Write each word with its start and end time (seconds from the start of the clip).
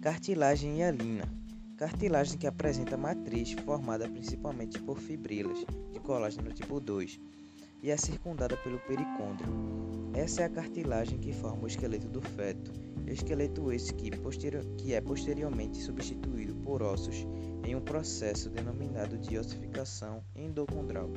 Cartilagem 0.00 0.78
hialina. 0.78 1.28
Cartilagem 1.76 2.38
que 2.38 2.46
apresenta 2.46 2.96
matriz 2.96 3.52
formada 3.52 4.08
principalmente 4.08 4.80
por 4.80 4.98
fibrilas 4.98 5.58
de 5.92 6.00
colágeno 6.00 6.50
tipo 6.54 6.80
2 6.80 7.20
e 7.82 7.90
é 7.90 7.96
circundada 7.98 8.56
pelo 8.56 8.78
pericôndrio. 8.78 9.52
Essa 10.14 10.40
é 10.40 10.44
a 10.46 10.48
cartilagem 10.48 11.18
que 11.18 11.34
forma 11.34 11.64
o 11.64 11.66
esqueleto 11.66 12.08
do 12.08 12.22
feto, 12.22 12.72
esqueleto 13.06 13.70
esse 13.70 13.92
que, 13.92 14.10
que 14.78 14.94
é 14.94 15.02
posteriormente 15.02 15.76
substituído 15.82 16.54
por 16.54 16.82
ossos 16.82 17.26
em 17.62 17.76
um 17.76 17.80
processo 17.82 18.48
denominado 18.48 19.18
de 19.18 19.36
ossificação 19.36 20.24
endocondral. 20.34 21.10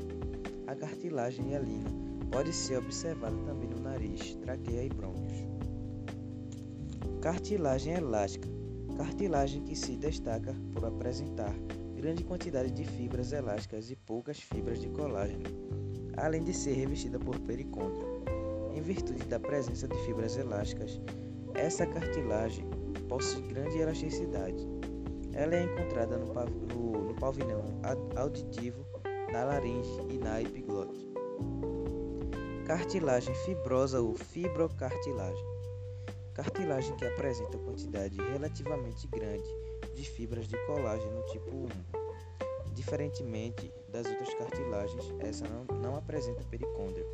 A 0.68 0.76
cartilagem 0.76 1.52
hialina 1.52 1.90
pode 2.30 2.52
ser 2.52 2.80
observada 2.80 3.38
também 3.46 3.70
no 3.70 3.80
nariz, 3.80 4.36
traqueia 4.42 4.84
e 4.84 4.90
brônquios. 4.90 5.48
Cartilagem 7.22 7.94
elástica 7.94 8.63
Cartilagem 8.98 9.64
que 9.64 9.76
se 9.76 9.96
destaca 9.98 10.56
por 10.72 10.86
apresentar 10.86 11.54
grande 11.96 12.24
quantidade 12.24 12.70
de 12.72 12.84
fibras 12.84 13.32
elásticas 13.32 13.90
e 13.90 13.96
poucas 13.96 14.40
fibras 14.40 14.80
de 14.80 14.90
colágeno, 14.90 15.44
além 16.18 16.44
de 16.44 16.54
ser 16.54 16.74
revestida 16.74 17.18
por 17.18 17.40
pericôndrio. 17.40 18.24
Em 18.76 18.82
virtude 18.82 19.24
da 19.26 19.40
presença 19.40 19.88
de 19.88 19.98
fibras 20.06 20.38
elásticas, 20.38 21.00
essa 21.56 21.86
cartilagem 21.86 22.66
possui 23.08 23.42
grande 23.44 23.78
elasticidade. 23.78 24.68
Ela 25.34 25.56
é 25.56 25.64
encontrada 25.64 26.18
no, 26.18 26.34
no, 26.34 27.04
no 27.06 27.16
pavilhão 27.16 27.64
auditivo, 28.16 28.86
na 29.32 29.44
laringe 29.46 30.00
e 30.10 30.18
na 30.18 30.42
epiglote. 30.42 31.08
Cartilagem 32.66 33.34
fibrosa 33.46 34.02
ou 34.02 34.14
fibrocartilagem 34.16 35.54
cartilagem 36.34 36.96
que 36.96 37.06
apresenta 37.06 37.58
quantidade 37.60 38.18
relativamente 38.18 39.08
grande 39.08 39.48
de 39.94 40.04
fibras 40.04 40.48
de 40.48 40.58
colágeno 40.66 41.22
tipo 41.28 41.50
1. 41.56 41.68
Diferentemente 42.74 43.72
das 43.90 44.08
outras 44.08 44.34
cartilagens, 44.34 45.14
essa 45.20 45.46
não, 45.48 45.78
não 45.78 45.96
apresenta 45.96 46.44
pericôndrio. 46.46 47.06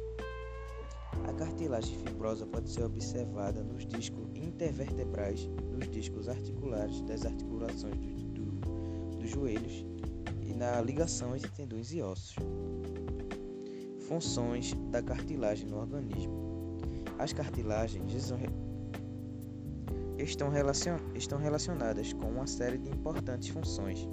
A 1.27 1.33
cartilagem 1.33 1.97
fibrosa 1.97 2.45
pode 2.45 2.69
ser 2.69 2.83
observada 2.83 3.61
nos 3.61 3.85
discos 3.85 4.25
intervertebrais, 4.33 5.47
nos 5.69 5.89
discos 5.89 6.29
articulares 6.29 7.01
das 7.01 7.25
articulações 7.25 7.97
do, 7.97 8.51
do, 8.61 9.17
dos 9.17 9.29
joelhos 9.29 9.85
e 10.41 10.53
na 10.53 10.79
ligação 10.79 11.35
entre 11.35 11.49
tendões 11.51 11.91
e 11.91 12.01
ossos. 12.01 12.35
Funções 14.07 14.73
da 14.91 15.03
cartilagem 15.03 15.67
no 15.67 15.77
organismo. 15.77 16.79
As 17.19 17.33
cartilagens 17.33 18.13
estão, 20.23 20.49
relacion 20.49 20.97
estão 21.15 21.37
relacionadas 21.37 22.13
com 22.13 22.27
uma 22.27 22.47
série 22.47 22.77
de 22.77 22.89
importantes 22.89 23.49
funções. 23.49 24.07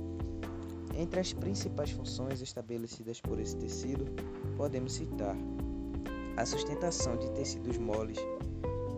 Entre 0.94 1.20
as 1.20 1.32
principais 1.32 1.90
funções 1.90 2.40
estabelecidas 2.40 3.20
por 3.20 3.38
esse 3.38 3.56
tecido, 3.56 4.06
podemos 4.56 4.94
citar 4.94 5.36
a 6.36 6.46
sustentação 6.46 7.16
de 7.16 7.30
tecidos 7.32 7.76
moles, 7.78 8.18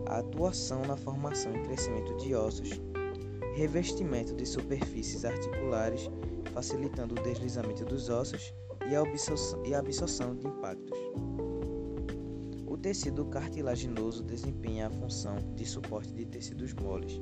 a 0.05 0.19
atuação 0.19 0.81
na 0.83 0.95
formação 0.95 1.53
e 1.55 1.63
crescimento 1.63 2.15
de 2.17 2.35
ossos, 2.35 2.81
revestimento 3.55 4.33
de 4.33 4.45
superfícies 4.45 5.25
articulares, 5.25 6.09
facilitando 6.53 7.19
o 7.19 7.23
deslizamento 7.23 7.83
dos 7.85 8.09
ossos 8.09 8.53
e 9.65 9.73
a 9.73 9.79
absorção 9.79 10.35
de 10.35 10.47
impactos 10.47 10.97
tecido 12.81 13.25
cartilaginoso 13.25 14.23
desempenha 14.23 14.87
a 14.87 14.89
função 14.89 15.35
de 15.55 15.65
suporte 15.65 16.13
de 16.13 16.25
tecidos 16.25 16.73
moles. 16.73 17.19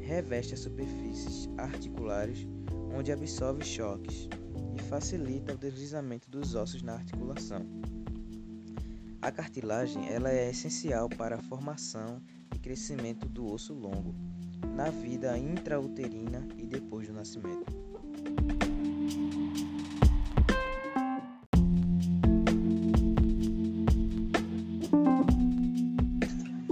Reveste 0.00 0.54
as 0.54 0.60
superfícies 0.60 1.48
articulares, 1.58 2.46
onde 2.96 3.10
absorve 3.10 3.64
choques 3.64 4.28
e 4.76 4.82
facilita 4.82 5.54
o 5.54 5.58
deslizamento 5.58 6.30
dos 6.30 6.54
ossos 6.54 6.82
na 6.82 6.94
articulação. 6.94 7.66
A 9.20 9.32
cartilagem 9.32 10.08
ela 10.08 10.30
é 10.30 10.50
essencial 10.50 11.08
para 11.08 11.36
a 11.36 11.42
formação 11.42 12.20
e 12.54 12.58
crescimento 12.58 13.28
do 13.28 13.50
osso 13.50 13.72
longo, 13.72 14.14
na 14.76 14.90
vida 14.90 15.36
intrauterina 15.38 16.46
e 16.56 16.66
depois 16.66 17.08
do 17.08 17.14
nascimento. 17.14 17.72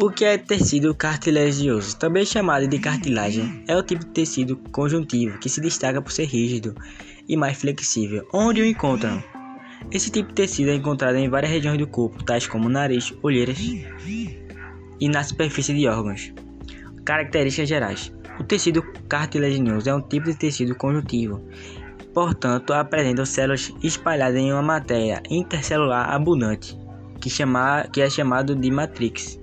O 0.02 0.10
que 0.10 0.24
é 0.24 0.36
tecido 0.36 0.92
cartilaginoso, 0.96 1.96
também 1.96 2.26
chamado 2.26 2.66
de 2.66 2.76
cartilagem, 2.80 3.62
é 3.68 3.76
o 3.76 3.84
tipo 3.84 4.04
de 4.04 4.10
tecido 4.10 4.56
conjuntivo 4.72 5.38
que 5.38 5.48
se 5.48 5.60
destaca 5.60 6.02
por 6.02 6.10
ser 6.10 6.24
rígido 6.24 6.74
e 7.28 7.36
mais 7.36 7.56
flexível. 7.56 8.26
Onde 8.34 8.60
o 8.60 8.66
encontram? 8.66 9.22
Esse 9.92 10.10
tipo 10.10 10.30
de 10.30 10.34
tecido 10.34 10.72
é 10.72 10.74
encontrado 10.74 11.14
em 11.14 11.28
várias 11.28 11.52
regiões 11.52 11.78
do 11.78 11.86
corpo, 11.86 12.20
tais 12.24 12.48
como 12.48 12.68
nariz, 12.68 13.14
olheiras 13.22 13.56
e 13.60 15.08
na 15.08 15.22
superfície 15.22 15.72
de 15.72 15.86
órgãos. 15.86 16.34
Características 17.04 17.68
gerais: 17.68 18.12
O 18.41 18.42
tecido 18.42 18.82
cartilaginoso 19.08 19.88
é 19.88 19.94
um 19.94 20.02
tipo 20.02 20.26
de 20.26 20.34
tecido 20.36 20.74
conjuntivo, 20.74 21.41
portanto, 22.12 22.72
apresenta 22.72 23.24
células 23.24 23.72
espalhadas 23.84 24.36
em 24.36 24.52
uma 24.52 24.62
matéria 24.62 25.22
intercelular 25.30 26.10
abundante, 26.10 26.76
que, 27.20 27.30
chama, 27.30 27.84
que 27.92 28.00
é 28.00 28.10
chamado 28.10 28.56
de 28.56 28.68
matrix. 28.68 29.41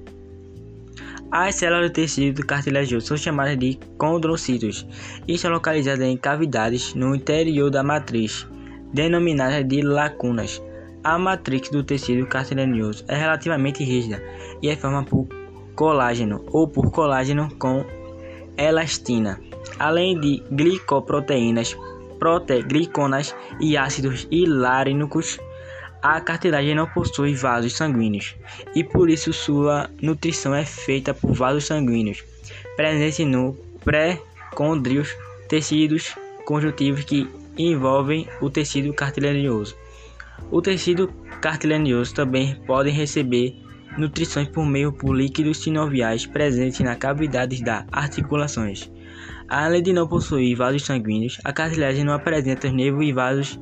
As 1.32 1.56
células 1.56 1.92
do 1.92 1.94
tecido 1.94 2.44
cartilaginoso 2.44 3.06
são 3.06 3.18
chamadas 3.18 3.56
de 3.58 3.78
condrocitos 4.00 4.88
e 5.28 5.36
estão 5.36 5.52
localizadas 5.52 6.02
em 6.02 6.18
cavidades 6.18 6.96
no 6.96 7.14
interior 7.14 7.70
da 7.70 7.84
matriz, 7.84 8.48
denominadas 8.92 9.64
de 9.68 9.84
lacunas. 9.84 10.60
A 11.04 11.20
matriz 11.20 11.70
do 11.70 11.84
tecido 11.84 12.26
cartilaginoso 12.26 13.06
é 13.08 13.16
relativamente 13.16 13.84
rígida 13.84 14.24
e 14.60 14.70
é 14.70 14.76
formada 14.76 15.06
por 15.06 15.28
colágeno 15.76 16.44
ou 16.52 16.68
por 16.68 16.90
colágeno 16.92 17.48
com 17.60 17.86
elastina, 18.58 19.40
além 19.78 20.20
de 20.20 20.44
glicoproteínas, 20.52 21.78
protegliconas 22.18 23.36
e 23.62 23.78
ácidos 23.78 24.28
hilarínicos 24.32 25.40
a 26.02 26.22
cartilagem 26.22 26.76
não 26.76 26.88
possui 26.88 27.36
vasos 27.36 27.76
sanguíneos 27.76 28.36
e 28.74 28.84
por 28.84 29.10
isso 29.10 29.34
sua 29.34 29.90
nutrição 30.02 30.56
é 30.56 30.66
feita 30.66 31.14
por 31.14 31.34
vasos 31.34 31.66
sanguíneos 31.66 32.24
presentes 32.76 33.26
no 33.26 33.58
pré-condríos, 33.84 35.16
tecidos 35.48 36.16
conjuntivos 36.46 37.04
que 37.04 37.28
envolvem 37.58 38.28
o 38.42 38.50
tecido 38.50 38.94
cartilaginoso. 38.94 39.76
O 40.50 40.62
tecido 40.62 41.10
cartilaginoso 41.42 42.14
também 42.14 42.56
pode 42.66 42.90
receber 42.90 43.56
nutrições 43.98 44.48
por 44.48 44.66
meio 44.66 44.94
por 44.94 45.14
líquidos 45.14 45.58
sinoviais 45.58 46.26
presentes 46.26 46.80
na 46.80 46.96
cavidade 46.96 47.62
das 47.62 47.86
articulações. 47.92 48.90
Além 49.50 49.84
de 49.84 49.92
não 49.92 50.08
possuir 50.08 50.56
vasos 50.56 50.86
sanguíneos, 50.86 51.38
a 51.44 51.52
cartilagem 51.52 52.06
não 52.06 52.14
apresenta 52.14 52.72
nervos 52.72 53.06
e 53.06 53.12
vasos 53.12 53.60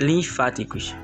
linfáticos. 0.00 0.94